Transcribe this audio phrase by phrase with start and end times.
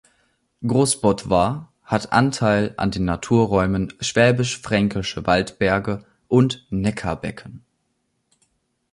[0.67, 7.63] Großbottwar hat Anteil an den Naturräumen Schwäbisch-Fränkische Waldberge und Neckarbecken.